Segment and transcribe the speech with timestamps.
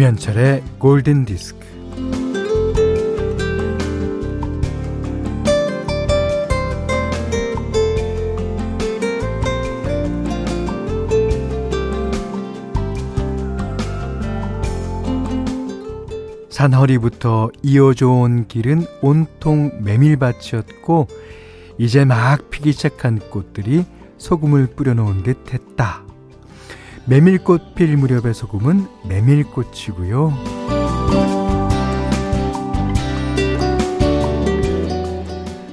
[0.00, 1.60] 김현철의 골든 디스크.
[16.48, 21.08] 산허리부터 이어져 온 길은 온통 메밀밭이었고
[21.76, 23.84] 이제 막 피기 시작한 꽃들이
[24.16, 26.09] 소금을 뿌려놓은 듯 했다.
[27.10, 30.32] 메밀꽃 필 무렵의 소금은 메밀꽃이고요.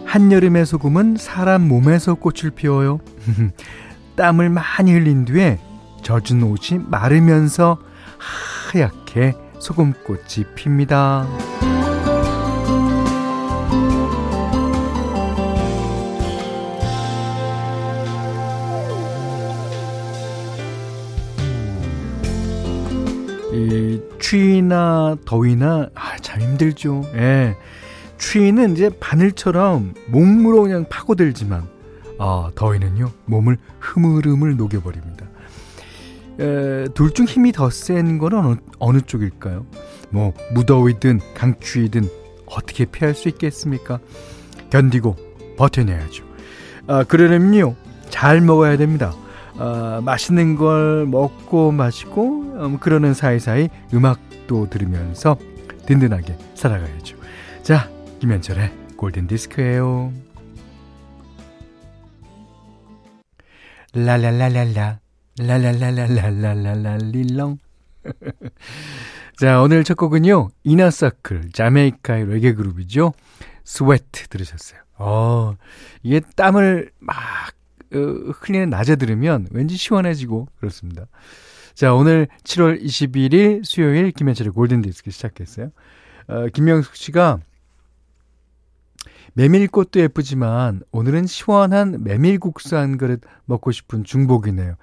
[0.04, 3.00] 한여름의 소금은 사람 몸에서 꽃을 피워요.
[4.18, 5.60] 땀을 많이 흘린 뒤에
[6.02, 7.78] 젖은 옷이 마르면서
[8.72, 11.28] 하얗게 소금꽃이 핍니다.
[23.58, 27.04] 이 추위나 더위나 아, 참 힘들죠.
[27.16, 27.56] 예.
[28.18, 31.68] 추위는 이제 바늘처럼 몸으로 그냥 파고들지만
[32.20, 35.26] 아, 더위는요 몸을 흐물흐물 녹여버립니다.
[36.94, 39.66] 둘 중 힘이 더 센 거는 어느, 어느 쪽일까요?
[40.12, 42.08] 뭐 무더위든 강추위든
[42.46, 44.00] 어떻게 피할 수 있겠습니까?
[44.70, 45.16] 견디고
[45.58, 46.24] 버텨내야죠.
[46.88, 47.76] 아, 그러려면요
[48.10, 49.14] 잘 먹어야 됩니다.
[49.56, 55.38] 어, 맛있는 걸 먹고 마시고 음, 그러는 사이사이 음악도 들으면서
[55.86, 57.18] 든든하게 살아가야죠.
[57.64, 60.12] 자, 김현철의 골든 디스크예요.
[63.94, 65.00] 라라라라라
[65.40, 67.58] 라라라라라라라릴렁
[69.38, 70.50] 자, 오늘 첫 곡은요.
[70.64, 73.14] Inner Circle 자메이카의 레게 그룹이죠.
[73.64, 74.80] Sweat 들으셨어요.
[74.98, 75.56] 어,
[76.02, 77.16] 이게 땀을 막
[77.94, 81.06] 어, 흘리는 낮에 들으면 왠지 시원해지고 그렇습니다.
[81.78, 85.70] 자, 오늘 7월 21일 수요일 김현철의 골든디스크 시작했어요.
[86.26, 87.38] 어, 김명숙 씨가
[89.36, 94.74] 메밀꽃도 예쁘지만 오늘은 시원한 메밀국수 한 그릇 먹고 싶은 중복이네요.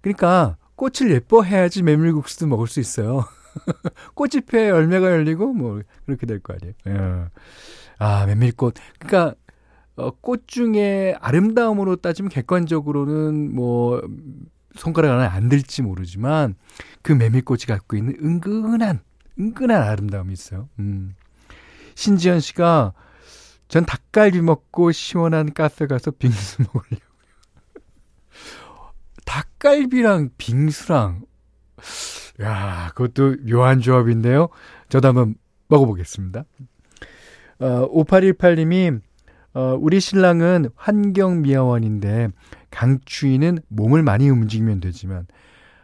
[0.00, 3.24] 그러니까 꽃을 예뻐해야지 메밀국수도 먹을 수 있어요.
[4.46, 6.74] 피해 열매가 열리고 뭐 그렇게 될 거 아니에요.
[6.86, 7.24] 예.
[7.98, 8.74] 아, 메밀꽃.
[9.00, 9.34] 그러니까
[9.96, 14.00] 어, 꽃 중에 아름다움으로 따지면 객관적으로는 뭐
[14.76, 16.54] 손가락 안에 안 들지 모르지만
[17.02, 19.00] 그 메밀꽃이 갖고 있는 은근한
[19.38, 20.68] 은근한 아름다움이 있어요.
[20.78, 21.14] 음.
[21.94, 22.92] 신지연 씨가
[23.68, 26.98] 전 닭갈비 먹고 시원한 카페 가서 빙수 먹으려고요.
[29.24, 31.22] 닭갈비랑 빙수랑
[32.42, 34.48] 야, 그것도 묘한 조합인데요.
[34.88, 35.34] 저도 한번
[35.68, 36.44] 먹어보겠습니다.
[37.60, 39.00] 어, 5818님이
[39.54, 42.28] 어, 우리 신랑은 환경미화원인데
[42.74, 45.26] 강추위는 몸을 많이 움직이면 되지만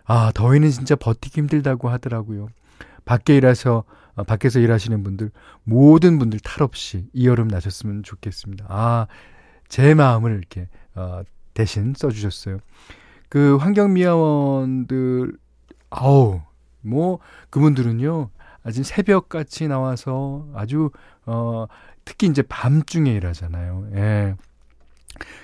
[0.04, 2.48] 아 더위는 진짜 버티기 힘들다고 하더라고요.
[3.04, 3.84] 밖에 일해서
[4.14, 5.30] 어, 밖에서 일하시는 분들
[5.64, 8.66] 모든 분들 탈 없이 이 여름 나셨으면 좋겠습니다.
[8.68, 9.06] 아
[9.70, 11.22] 제 마음을 이렇게 어,
[11.54, 12.58] 대신 써주셨어요.
[13.30, 15.32] 그 환경미화원들
[15.88, 16.42] 아우
[16.82, 18.30] 뭐 그분들은요
[18.64, 20.90] 아주 새벽같이 나와서 아주
[21.24, 21.66] 어
[22.04, 23.88] 특히 이제 밤중에 일하잖아요.
[23.94, 24.34] 예.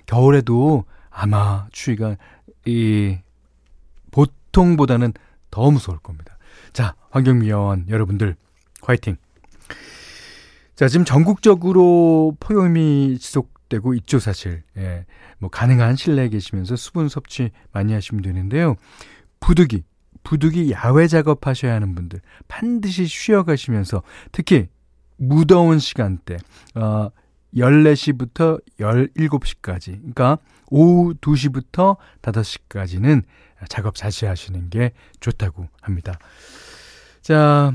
[0.07, 0.84] 겨울에도
[1.16, 2.16] 아마 추위가
[2.66, 3.16] 이
[4.10, 5.15] 보통보다는
[5.50, 6.37] 더 무서울 겁니다.
[6.75, 8.37] 자, 환경미화원 여러분들
[8.82, 9.16] 화이팅.
[10.75, 14.62] 자, 지금 전국적으로 폭염이 지속되고 있죠, 사실.
[14.77, 15.06] 예.
[15.38, 18.77] 뭐 가능한 실내에 계시면서 수분 섭취 많이 하시면 되는데요.
[19.41, 19.84] 부득이
[20.22, 24.03] 부득이 야외 작업하셔야 하는 분들 반드시 쉬어 가시면서
[24.33, 24.69] 특히
[25.16, 26.37] 무더운 시간대,
[26.75, 27.10] 어,
[27.55, 33.23] 14시부터 17시까지, 그러니까 오후 2시부터 5시까지는
[33.69, 36.19] 작업 자시 하시는 게 좋다고 합니다.
[37.22, 37.72] 자,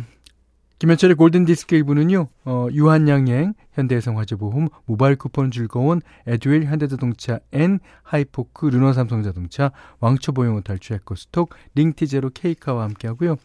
[0.79, 10.32] 김현철의 골든디스크 1부는요, 어, 유한양행, 현대해성화재보험, 모바일 쿠폰 즐거운, 에듀윌, 현대자동차, N, 하이포크, 르노삼성자동차, 왕초보
[10.32, 13.35] 영어 탈출 해커스톡, 링티제로 케이카와 함께 하고요.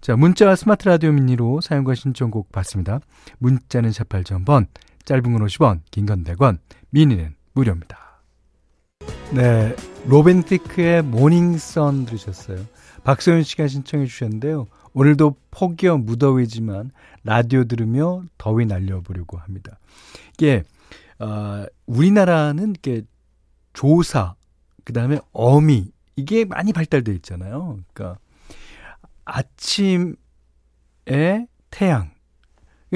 [0.00, 2.98] 자, 문자와 스마트 라디오 미니로 사용과 신청곡 받습니다.
[3.38, 4.66] 문자는 48,000번,
[5.04, 6.58] 짧은 건 50원, 긴 건 100원,
[6.90, 7.98] 미니는 무료입니다.
[9.32, 9.74] 네,
[10.06, 12.64] Robin Thicke의 Morning Sun 들으셨어요.
[13.04, 14.66] 박소연 씨가 신청해 주셨는데요.
[14.92, 16.90] 오늘도 폭염 무더위지만
[17.24, 19.78] 라디오 들으며 더위 날려보려고 합니다.
[20.34, 20.62] 이게
[21.18, 23.02] 어, 우리나라는 이렇게
[23.72, 24.34] 조사,
[24.84, 27.78] 그 다음에 어미 이게 많이 발달돼 있잖아요.
[27.92, 28.18] 그러니까
[29.24, 30.16] 아침에
[31.70, 32.10] 태양.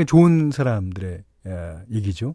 [0.07, 2.35] 좋은 사람들의 예, 얘기죠.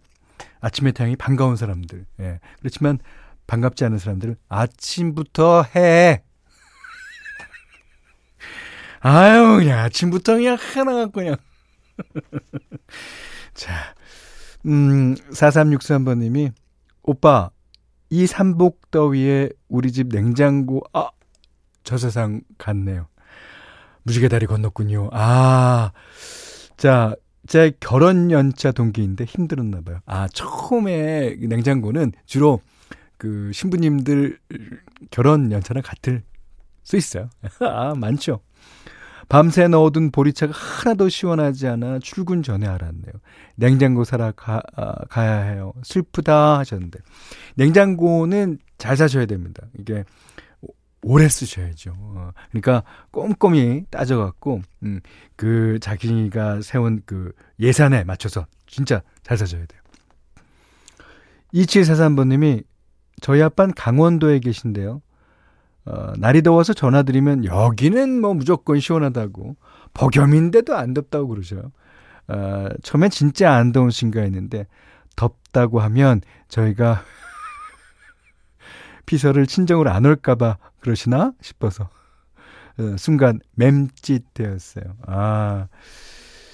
[0.59, 2.05] 아침에 태양이 반가운 사람들.
[2.19, 2.39] 예.
[2.59, 2.99] 그렇지만
[3.47, 6.23] 반갑지 않은 사람들은 아침부터 해.
[9.01, 11.35] 아유, 그냥 아침부터 그냥 하나 갖고 그냥.
[13.53, 13.95] 자,
[14.65, 16.53] 음, 4363번님이,
[17.03, 17.49] 오빠,
[18.09, 21.09] 이 삼복 더위에 우리 집 냉장고, 아,
[21.83, 23.07] 저 세상 갔네요.
[24.03, 25.09] 무지개 다리 건넜군요.
[25.11, 25.91] 아,
[26.77, 27.15] 자,
[27.51, 29.99] 제 결혼 연차 동기인데 힘들었나 봐요.
[30.05, 32.61] 아, 처음에 냉장고는 주로
[33.17, 34.39] 그 신부님들
[35.11, 36.23] 결혼 연차랑 같을
[36.83, 37.29] 수 있어요.
[37.59, 38.39] 아, 많죠.
[39.27, 43.11] 밤새 넣어둔 보리차가 하나도 시원하지 않아 출근 전에 알았네요.
[43.55, 45.73] 냉장고 사러 가, 아, 가야 해요.
[45.83, 46.99] 슬프다 하셨는데.
[47.55, 49.67] 냉장고는 잘 사셔야 됩니다.
[49.77, 50.05] 이게
[51.03, 51.95] 오래 쓰셔야죠.
[51.97, 54.99] 어, 그러니까 꼼꼼히 따져갖고, 음,
[55.35, 59.81] 그 자기가 세운 그 예산에 맞춰서 진짜 잘 사셔야 돼요.
[61.53, 62.63] 2743번님이
[63.21, 65.01] 저희 아빠는 강원도에 계신데요.
[65.85, 69.55] 어, 날이 더워서 전화드리면 여기는 뭐 무조건 시원하다고
[69.93, 71.71] 폭염인데도 안 덥다고 그러셔요.
[72.27, 74.67] 어, 처음엔 진짜 안 더우신가 했는데
[75.15, 77.03] 덥다고 하면 저희가
[79.11, 81.89] 피서를 친정으로 안 올까봐 그러시나 싶어서
[82.79, 84.85] 어, 순간 맴짓되었어요.
[85.05, 85.67] 아.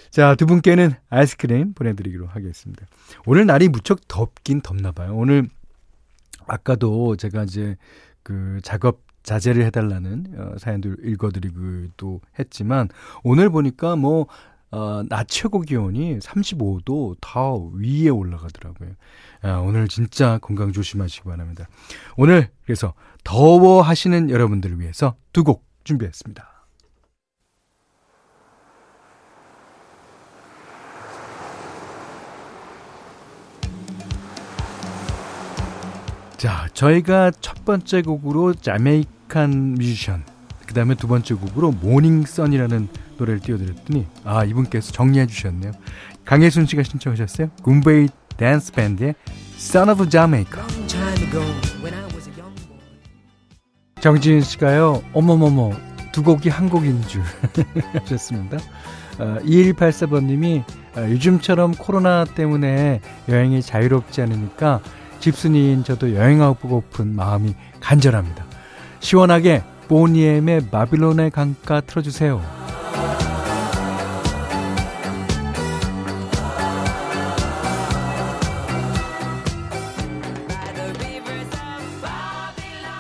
[0.10, 2.88] 자, 두 분께는 아이스크림 보내드리기로 하겠습니다.
[3.28, 5.16] 오늘 날이 무척 덥긴 덥나 봐요.
[5.16, 5.48] 오늘
[6.48, 7.78] 아까도 제가 이제
[8.24, 12.90] 그 작업 자제를 해달라는 어, 사연들 읽어드리기도 했지만
[13.24, 14.26] 오늘 보니까 뭐
[14.72, 18.92] 어, 낮 최고 기온이 35도 더 위에 올라가더라고요.
[19.44, 21.68] 아, 오늘 진짜 건강 조심하시기 바랍니다.
[22.18, 22.94] 오늘 그래서
[23.24, 26.54] 더워 하시는 여러분들을 위해서 두 곡 준비했습니다.
[36.38, 40.24] 자, 저희가 첫 번째 곡으로 Jamaican 뮤지션,
[40.68, 42.88] 그 다음에 두 번째 곡으로 Morning Sun이라는
[43.18, 45.72] 노래를 띄워드렸더니, 아, 이분께서 정리해 주셨네요.
[46.26, 47.50] 강혜순 씨가 신청하셨어요.
[47.64, 49.16] 굼베이 댄스 밴드의
[49.56, 50.62] Son of Jamaica.
[54.02, 55.72] 정지윤 씨가요, 어머머머,
[56.12, 57.24] 두 곡이 한 곡인 줄
[58.02, 58.58] 하셨습니다.
[59.20, 60.64] 어, 2184번님이
[60.96, 64.82] 어, 요즘처럼 코로나 때문에 여행이 자유롭지 않으니까
[65.20, 68.46] 집순이인 저도 여행하고픈 마음이 간절합니다.
[69.00, 72.42] 시원하게 Boney M의 바빌론의 강가 틀어주세요.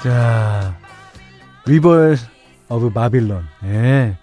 [0.04, 0.78] 자,
[1.66, 2.16] River
[2.70, 3.44] of Babylon.
[3.66, 4.18] 예.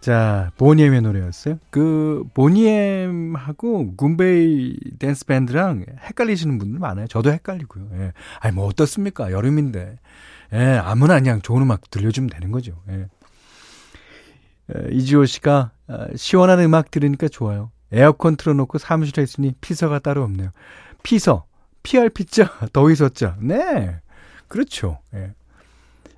[0.00, 1.60] 자, Boney M의 노래였어요.
[1.70, 7.06] 그, Boney M하고 Goombay Dance Band랑 헷갈리시는 분들 많아요.
[7.06, 7.86] 저도 헷갈리고요.
[8.00, 8.12] 예.
[8.40, 9.30] 아니, 뭐 어떻습니까?
[9.30, 9.98] 여름인데.
[10.52, 12.82] 예, 아무나 그냥 좋은 음악 들려주면 되는 거죠.
[12.88, 13.06] 예.
[14.74, 17.70] 예, 이지호 씨가 아, 시원한 음악 들으니까 좋아요.
[17.90, 20.50] 에어컨 틀어놓고 사무실에 있으니 피서가 따로 없네요.
[21.02, 21.46] 피서,
[21.82, 23.36] PR 피자, 더위 섰자.
[23.40, 24.00] 네.
[24.48, 25.00] 그렇죠.
[25.14, 25.34] 예.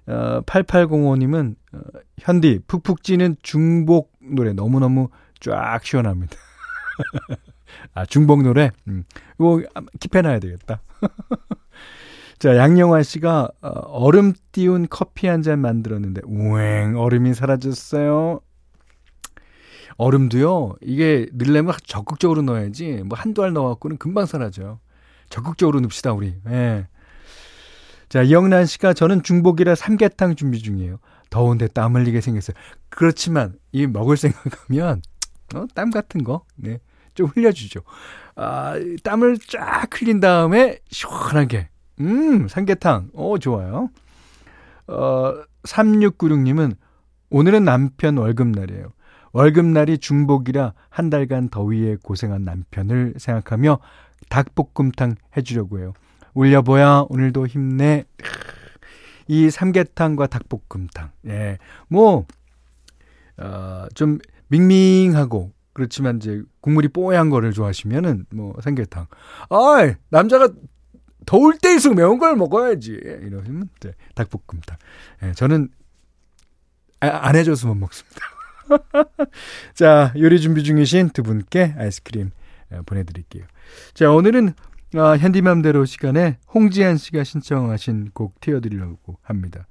[0.07, 1.79] 어, 8805님은 어,
[2.19, 5.09] 현디 푹푹 찌는 중복 노래 너무너무
[5.41, 6.37] 쫙 시원합니다.
[7.95, 9.05] 아 중복 노래 음.
[9.37, 9.63] 이거
[9.99, 10.81] 킵해놔야 되겠다.
[12.39, 18.41] 자 양영환 씨가 어, 얼음 띄운 커피 한 잔 만들었는데 우행 얼음이 사라졌어요.
[19.97, 24.81] 얼음도요 이게 넣으려면 적극적으로 넣어야지 뭐 한두 알 넣어 갖고는 금방 사라져요.
[25.31, 26.35] 적극적으로 넣읍시다 우리.
[26.49, 26.87] 예.
[28.09, 30.99] 자, 이영란 씨가 저는 중복이라 삼계탕 준비 중이에요.
[31.31, 32.55] 더운데 땀 흘리게 생겼어요.
[32.89, 35.03] 그렇지만 이 먹을 생각하면
[35.55, 36.79] 어, 땀 같은 거, 네,
[37.15, 37.81] 좀 흘려주죠.
[38.37, 41.69] 아, 땀을 쫙 흘린 다음에 시원하게,
[42.01, 43.91] 음, 삼계탕, 어, 좋아요.
[44.87, 46.77] 어, 3696님은
[47.31, 48.93] 오늘은 남편 월급날이에요.
[49.33, 53.79] 월급날이 중복이라 한 달간 더위에 고생한 남편을 생각하며
[54.29, 55.93] 닭볶음탕 해주려고 해요.
[56.35, 58.05] 울려보야 오늘도 힘내.
[59.27, 61.11] 이 삼계탕과 닭볶음탕.
[61.29, 61.59] 예.
[61.89, 62.27] 뭐,
[63.39, 69.07] 어, 좀 밍밍하고, 그렇지만 이제 국물이 뽀얀 거를 좋아하시면은 뭐 삼계탕.
[69.51, 70.49] 아 남자가
[71.27, 72.93] 더울 때일수록 매운 걸 먹어야지.
[72.93, 74.77] 이러시면 네, 닭볶음탕.
[75.23, 75.69] 예, 저는
[77.01, 78.21] 아, 안 해줘서 못 먹습니다.
[79.75, 82.31] 자, 요리 준비 중이신 두 분께 아이스크림
[82.73, 83.45] 예, 보내드릴게요.
[83.95, 84.55] 자, 오늘은
[84.97, 89.67] 아, 현디맘대로 시간에 홍지한 씨가 신청하신 곡 띄워드리려고 합니다.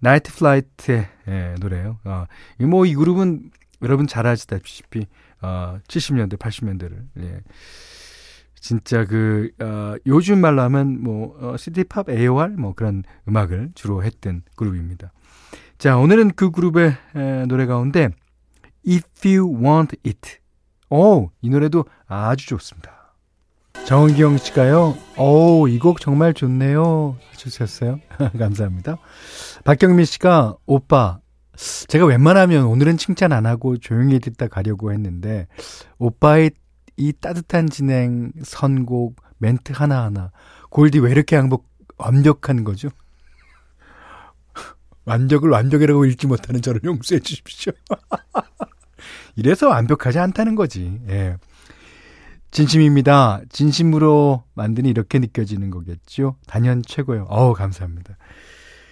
[0.00, 1.98] Niteflyte의 예, 노래예요.
[2.04, 2.26] 아,
[2.58, 3.50] 뭐이 그룹은
[3.82, 5.06] 여러분 잘 아시다시피
[5.42, 7.40] 어, 70년대, 80년대를 예.
[8.60, 14.02] 진짜 그 어, 요즘 말로 하면 뭐 어, city pop AOR 뭐 그런 음악을 주로
[14.02, 15.12] 했던 그룹입니다.
[15.78, 18.08] 자, 오늘은 그 그룹의 에, 노래 가운데
[18.88, 20.38] If You Want It.
[20.90, 22.92] 오, 이 노래도 아주 좋습니다.
[23.86, 24.96] 정은경 씨가요.
[25.18, 27.16] 오, 이 곡 정말 좋네요.
[27.36, 28.00] 주셨어요.
[28.38, 28.96] 감사합니다.
[29.64, 31.20] 박경민 씨가 오빠
[31.88, 35.46] 제가 웬만하면 오늘은 칭찬 안 하고 조용히 듣다 가려고 했는데
[35.98, 36.50] 오빠의
[36.96, 40.30] 이 따뜻한 진행, 선곡, 멘트 하나하나
[40.70, 42.88] 골디 왜 이렇게 양복 완벽한 거죠?
[45.04, 47.72] 완벽을 완벽이라고 읽지 못하는 저를 용서해 주십시오.
[49.36, 51.00] 이래서 완벽하지 않다는 거지.
[51.08, 51.36] 예.
[52.50, 53.42] 진심입니다.
[53.50, 56.36] 진심으로 만드니 이렇게 느껴지는 거겠죠.
[56.46, 57.26] 단연 최고요.
[57.28, 58.16] 어우, 감사합니다.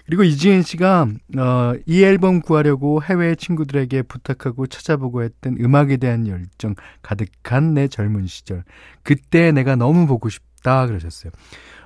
[0.07, 1.09] 그리고 이지은 씨가
[1.39, 8.27] 어, 이 앨범 구하려고 해외 친구들에게 부탁하고 찾아보고 했던 음악에 대한 열정 가득한 내 젊은
[8.27, 8.65] 시절.
[9.03, 11.33] 그때 내가 너무 보고 싶다 그러셨어요.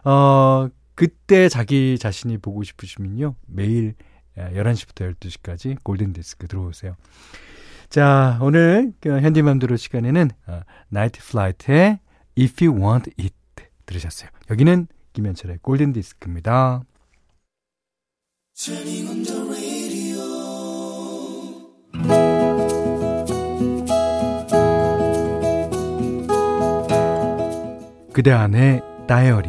[0.05, 3.37] 어, 그때 자기 자신이 보고 싶으시면요.
[3.47, 3.95] 매일
[4.37, 6.97] 11시부터 12시까지 골든 디스크 들어오세요.
[7.89, 12.01] 자, 오늘 그 현디맘대로 시간에는 어, Niteflyte의
[12.37, 13.35] If You Want It
[13.87, 14.29] 들으셨어요.
[14.51, 16.83] 여기는 김현철의 골든 디스크입니다.
[28.13, 29.49] 그대 안의 다이어리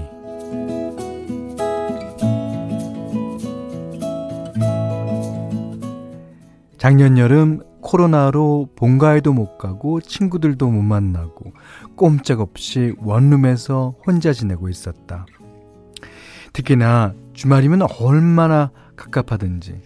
[6.77, 11.53] 작년 여름 코로나로 본가에도 못 가고 친구들도 못 만나고
[11.95, 15.25] 꼼짝없이 원룸에서 혼자 지내고 있었다.
[16.53, 19.81] 특히나 주말이면 얼마나 갑갑하든지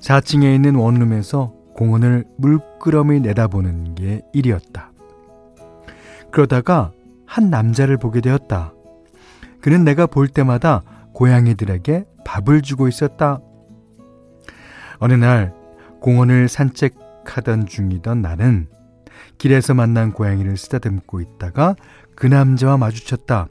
[0.00, 4.92] 4층에 있는 원룸에서 공원을 물끄러미 내다보는 게 일이었다.
[6.30, 6.92] 그러다가
[7.26, 8.72] 한 남자를 보게 되었다.
[9.60, 13.40] 그는 내가 볼 때마다 고양이들에게 밥을 주고 있었다.
[14.98, 15.54] 어느 날
[16.00, 18.68] 공원을 산책하던 중이던 나는
[19.38, 21.74] 길에서 만난 고양이를 쓰다듬고 있다가
[22.14, 23.48] 그 남자와 마주쳤다.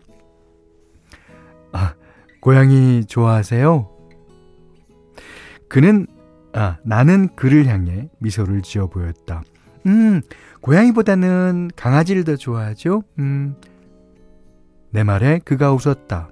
[1.74, 1.94] 아,
[2.40, 3.95] 고양이 좋아하세요?
[5.68, 6.08] 그는
[6.54, 9.44] 아, 나는 그를 향해 미소를 지어 보였다.
[9.86, 10.22] 음,
[10.62, 13.04] 고양이보다는 강아지를 더 좋아하죠?
[13.20, 13.56] 음.
[14.90, 16.30] 내 말에 그가 웃었다.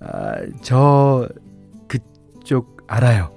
[0.00, 1.28] 아, 저
[1.88, 3.32] 그쪽 알아요.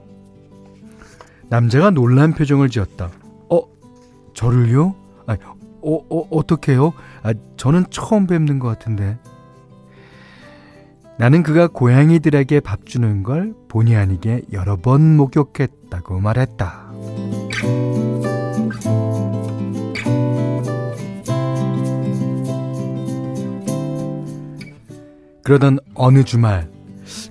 [1.50, 3.10] 남자가 놀란 표정을 지었다.
[3.50, 3.62] 어,
[4.34, 4.96] 저를요?
[5.26, 5.38] 아,
[5.82, 6.94] 어, 어, 어떡해요?
[7.24, 9.18] 아, 저는 처음 뵙는 것 같은데.
[11.18, 16.92] 나는 그가 고양이들에게 밥 주는 걸 본의 아니게 여러 번 목격했다고 말했다.
[25.44, 26.72] 그러던 어느 주말,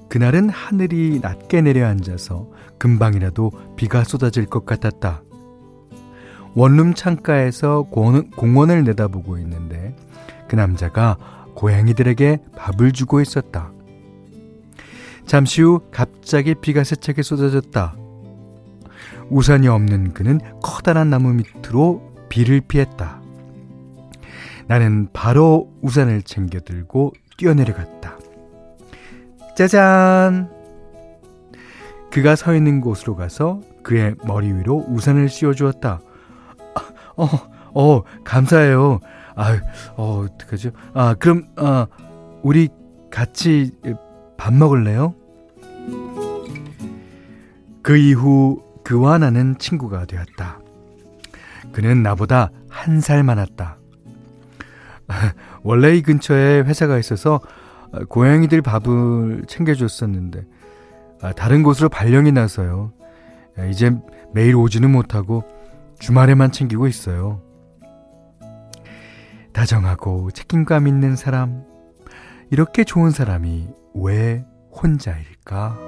[0.09, 2.49] 그날은 하늘이 낮게 내려앉아서
[2.79, 5.23] 금방이라도 비가 쏟아질 것 같았다.
[6.55, 7.85] 원룸 창가에서
[8.37, 9.97] 공원을 내다보고 있는데
[10.49, 11.17] 그 남자가
[11.55, 13.71] 고양이들에게 밥을 주고 있었다.
[15.27, 17.97] 잠시 후 갑자기 비가 세차게 쏟아졌다.
[19.31, 23.21] 우산이 없는 그는 커다란 나무 밑으로 비를 피했다.
[24.67, 28.19] 나는 바로 우산을 챙겨 들고 뛰어내려갔다.
[29.57, 30.51] 짜잔!
[32.11, 36.01] 그가 서 있는 곳으로 가서 그의 머리 위로 우산을 씌워주었다.
[37.17, 37.29] 어,
[37.75, 39.01] 어, 감사해요.
[39.35, 39.59] 아유,
[39.97, 40.71] 어, 어떡하죠?
[40.95, 41.87] 아, 그럼, 아,
[42.43, 42.69] 우리
[43.11, 43.71] 같이
[44.37, 45.15] 밥 먹을래요?
[47.83, 50.61] 그 이후 그와 나는 친구가 되었다.
[51.73, 53.77] 그는 나보다 한 살 많았다.
[55.63, 57.41] 원래 이 근처에 회사가 있어서
[58.09, 60.45] 고양이들 밥을 챙겨줬었는데
[61.21, 62.93] 아, 다른 곳으로 발령이 나서요.
[63.71, 63.95] 이제
[64.33, 65.45] 매일 오지는 못하고
[65.99, 67.41] 주말에만 챙기고 있어요.
[69.53, 71.65] 다정하고 책임감 있는 사람,
[72.51, 75.79] 이렇게 좋은 사람이 왜 혼자일까?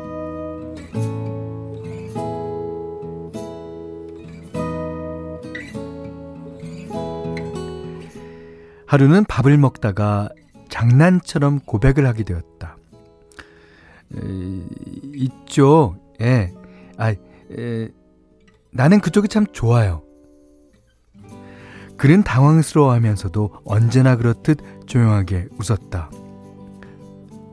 [8.86, 10.28] 하루는 밥을 먹다가
[10.68, 12.76] 장난처럼 고백을 하게 되었다.
[14.14, 14.20] 에,
[15.14, 15.96] 있죠.
[16.20, 16.52] 예.
[16.96, 17.88] 아, 에,
[18.70, 20.03] 나는 그쪽이 참 좋아요.
[21.96, 26.10] 그는 당황스러워하면서도 언제나 그렇듯 조용하게 웃었다.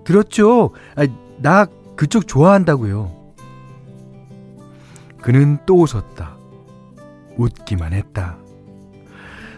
[0.03, 0.71] 들었죠?
[0.95, 1.05] 아,
[1.37, 3.11] 나 그쪽 좋아한다고요.
[5.21, 6.35] 그는 또 웃었다.
[7.37, 8.37] 웃기만 했다.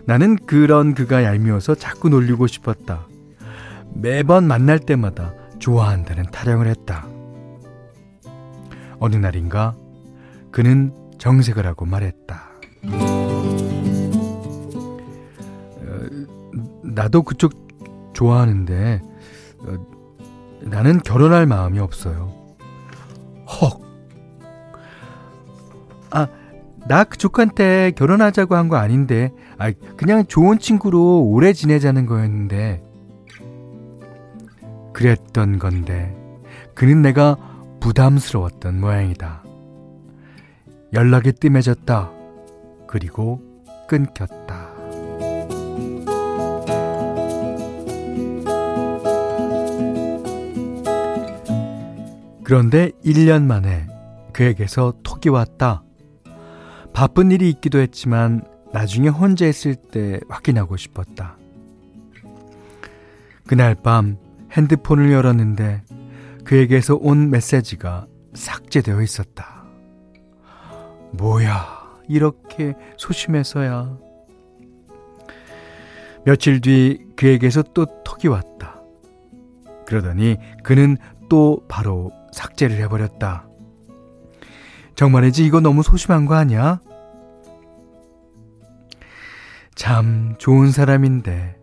[0.05, 3.07] 나는 그런 그가 얄미워서 자꾸 놀리고 싶었다.
[3.93, 7.07] 매번 만날 때마다 좋아한다는 타령을 했다.
[8.99, 9.75] 어느 날인가
[10.51, 12.43] 그는 정색을 하고 말했다.
[16.83, 17.51] 나도 그쪽
[18.13, 19.01] 좋아하는데
[19.59, 19.75] 어,
[20.61, 22.33] 나는 결혼할 마음이 없어요.
[23.61, 23.81] 헉.
[26.11, 26.27] 아,
[26.87, 32.83] 나 그쪽한테 결혼하자고 한 거 아닌데, 아, 그냥 좋은 친구로 오래 지내자는 거였는데.
[34.93, 36.15] 그랬던 건데,
[36.75, 37.35] 그는 내가
[37.79, 39.43] 부담스러웠던 모양이다.
[40.93, 42.11] 연락이 뜸해졌다.
[42.87, 43.41] 그리고
[43.87, 44.42] 끊겼다.
[52.43, 53.87] 그런데 1년 만에
[54.33, 55.83] 그에게서 톡이 왔다.
[56.93, 61.37] 바쁜 일이 있기도 했지만 나중에 혼자 있을 때 확인하고 싶었다.
[63.45, 64.17] 그날 밤
[64.51, 65.83] 핸드폰을 열었는데
[66.43, 69.63] 그에게서 온 메시지가 삭제되어 있었다.
[71.11, 73.97] 뭐야, 이렇게 소심해서야.
[76.25, 78.81] 며칠 뒤 그에게서 또 톡이 왔다.
[79.85, 80.97] 그러더니 그는
[81.29, 83.47] 또 바로 삭제를 해버렸다.
[84.95, 86.79] 정말이지 이거 너무 소심한 거 아니야?
[89.75, 91.57] 참 좋은 사람인데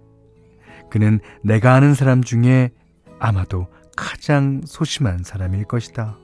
[0.91, 2.71] 그는 내가 아는 사람 중에
[3.19, 6.19] 아마도 가장 소심한 사람일 것이다.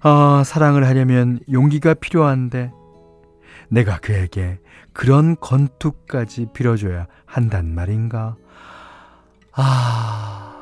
[0.00, 2.72] 아, 사랑을 하려면 용기가 필요한데
[3.68, 4.58] 내가 그에게
[4.92, 8.36] 그런 건투까지 빌어줘야 한단 말인가?
[9.54, 10.52] 아.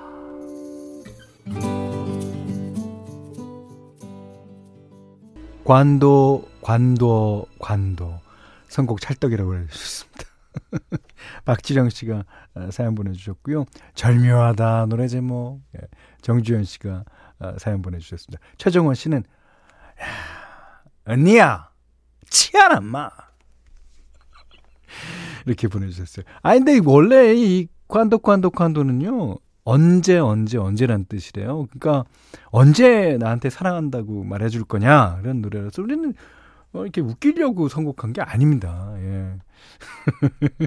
[5.70, 8.18] 관도, 관도, 관도.
[8.66, 10.24] 선곡 찰떡이라고 해주셨습니다.
[11.46, 13.66] 박지령 씨가 어, 사연 보내주셨고요.
[13.94, 15.60] 절묘하다 노래 제목.
[15.76, 15.86] 예,
[16.22, 17.04] 정주현 씨가
[17.38, 18.44] 어, 사연 보내주셨습니다.
[18.58, 21.70] 최정원 씨는 야, 언니야
[22.28, 23.08] 치아라 마
[25.46, 26.24] 이렇게 보내주셨어요.
[26.42, 29.38] 아 근데 원래 이 관도 관도 관도는요
[29.70, 31.68] 언제 언제 언제란 뜻이래요.
[31.70, 32.04] 그러니까
[32.46, 36.12] 언제 나한테 사랑한다고 말해줄 거냐 이런 노래라서 우리는
[36.72, 38.92] 어, 이렇게 웃기려고 선곡한 게 아닙니다.
[38.98, 39.36] 예.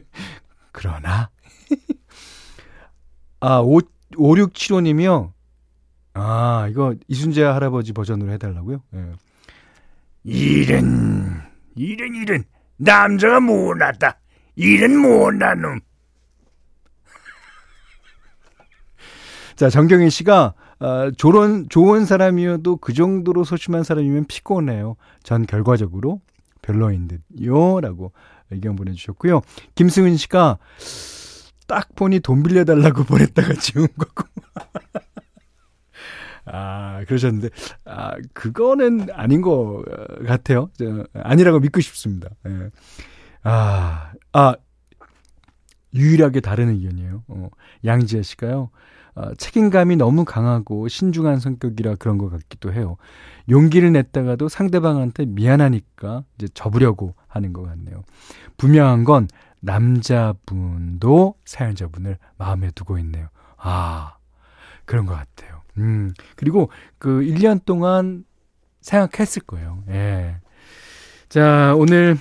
[0.72, 1.30] 그러나
[3.42, 3.82] 아 5,
[4.14, 5.34] 5675님이요.
[6.14, 8.82] 아 이거 이순재 할아버지 버전으로 해달라고요.
[8.94, 9.12] 예.
[10.24, 11.42] 이런
[11.76, 12.46] 이런 이런
[12.78, 14.18] 남자가 못났다.
[14.56, 15.80] 이런 못난 놈.
[19.56, 24.96] 자, 정경희 씨가 어, 조론, 좋은 사람이어도 그 정도로 소심한 사람이면 피곤해요.
[25.24, 26.20] 전 결과적으로
[26.62, 27.80] 별로인 듯요.
[27.80, 28.12] 라고
[28.50, 29.42] 의견 보내주셨고요.
[29.76, 30.58] 김승은 씨가
[31.68, 34.28] 딱 보니 돈 빌려달라고 보냈다가 지운 거고.
[36.46, 37.50] 아, 그러셨는데,
[37.86, 39.84] 아, 그거는 아닌 것
[40.26, 40.70] 같아요.
[40.78, 42.30] 저, 아니라고 믿고 싶습니다.
[42.48, 42.70] 예.
[43.44, 44.56] 아, 아,
[45.94, 47.24] 유일하게 다른 의견이에요.
[47.28, 47.50] 어,
[47.86, 48.72] 양지혜 씨가요.
[49.16, 52.98] 어, 책임감이 너무 강하고 신중한 성격이라 그런 것 같기도 해요.
[53.50, 58.04] 용기를 냈다가도 상대방한테 미안하니까 이제 접으려고 하는 것 같네요.
[58.58, 59.28] 분명한 건
[59.60, 63.28] 남자분도 사연자분을 마음에 두고 있네요.
[63.58, 64.18] 아,
[64.86, 65.62] 그런 것 같아요.
[65.78, 68.26] 음, 그리고 그 1년 동안
[68.82, 69.84] 생각했을 거예요.
[69.90, 70.38] 예.
[71.30, 72.18] 자, 오늘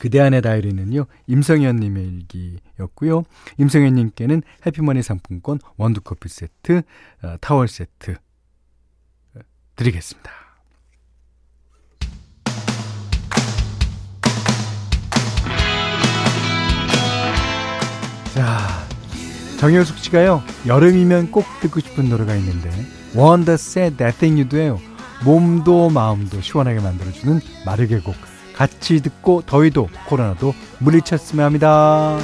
[0.00, 3.24] 그대 안의 다이리는요, 임성현님의 일기였고요.
[3.58, 6.80] 임성현님께는 해피머니 상품권, 원두커피 세트,
[7.22, 9.40] 어, 타월 세트 어,
[9.76, 10.30] 드리겠습니다.
[18.32, 18.86] 자,
[19.58, 22.70] 정효숙 씨가요, 여름이면 꼭 듣고 싶은 노래가 있는데,
[23.14, 24.80] Wonder Said That Thing You도예요.
[25.26, 28.29] 몸도 마음도 시원하게 만들어주는 마르게 곡.
[28.60, 32.18] 같이 듣고 더위도 코로나도 물리쳤으면 합니다.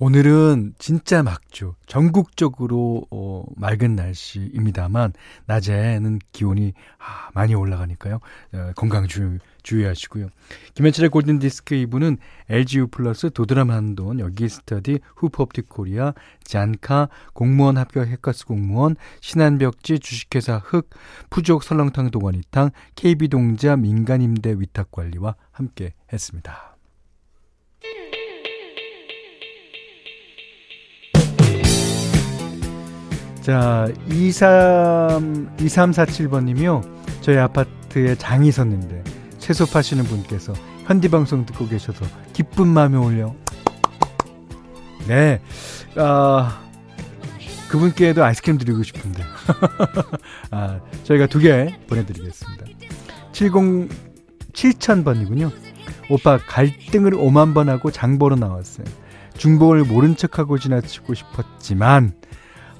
[0.00, 1.74] 오늘은 진짜 막주.
[1.86, 5.12] 전국적으로 어, 맑은 날씨입니다만
[5.46, 8.18] 낮에는 기온이 아, 많이 올라가니까요.
[8.54, 10.30] 어, 건강 주, 주의하시고요.
[10.74, 12.18] 김현철의 골든 디스크 2부는
[12.50, 20.56] LGU 플러스 도드람 한돈 여기 스터디 후퍼옵틱 코리아 잔카 공무원 합격 해커스 공무원 신한벽지 주식회사
[20.56, 20.90] 흑
[21.30, 26.73] 푸족 설렁탕 동원이탕 KB동자 민간임대 위탁관리와 함께 했습니다.
[33.44, 36.82] 자, 23, 2347번님이요.
[37.20, 39.04] 저희 아파트에 장이 섰는데,
[39.38, 40.54] 채소 파시는 분께서
[40.86, 43.34] 현디방송 듣고 계셔서 기쁜 마음이 올려.
[45.06, 45.42] 네.
[45.96, 46.62] 아,
[47.68, 49.22] 그분께도 아이스크림 드리고 싶은데.
[50.50, 52.64] 아, 저희가 두 개 보내드리겠습니다.
[53.32, 53.52] 70,
[54.54, 55.50] 7000번이군요.
[56.08, 58.86] 오빠 갈등을 5만 번 하고 장보러 나왔어요.
[59.36, 62.14] 중복을 모른 척하고 지나치고 싶었지만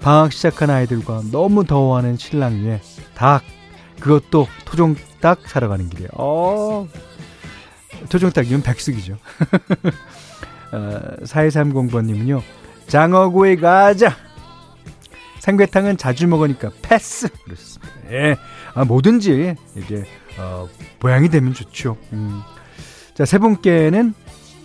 [0.01, 2.81] 방학 시작한 아이들과 너무 더워하는 신랑 위에
[3.15, 3.43] 닭
[4.01, 6.11] 그것도 토종닭 사러 가는 길이에요.
[6.15, 6.87] 어,
[8.09, 9.17] 토종닭이면 백숙이죠.
[10.73, 12.43] 어, 4230번님은요.
[12.89, 14.15] 장어구이 가자.
[15.41, 17.29] 삼계탕은 자주 먹으니까 패스.
[17.45, 17.93] 그렇습니다.
[18.11, 18.37] 예.
[18.75, 20.05] 아, 뭐든지 이게
[20.39, 20.69] 어,
[21.01, 21.97] 모양이 되면 좋죠.
[22.13, 22.43] 음.
[23.15, 24.15] 자, 세 분께는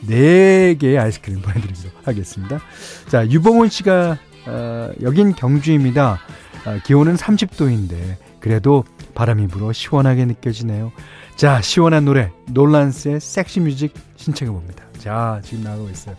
[0.07, 2.59] 네 개의 아이스크림 보내드리도록 하겠습니다.
[3.07, 6.19] 자, 유봉훈 씨가 어, 여긴 경주입니다.
[6.65, 7.95] 어, 기온은 30도인데
[8.39, 8.83] 그래도
[9.15, 10.91] 바람이 불어 시원하게 느껴지네요.
[11.35, 14.83] 자, 시원한 노래 놀란스의 섹시 뮤직 신청해 봅니다.
[14.97, 16.15] 자, 지금 나가고 있어요.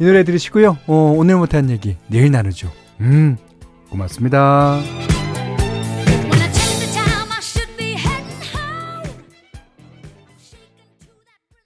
[0.00, 0.78] 이 노래 들으시고요.
[0.86, 2.70] 어, 오늘 못한 얘기 내일 나누죠.
[3.00, 3.36] 음,
[3.90, 4.80] 고맙습니다.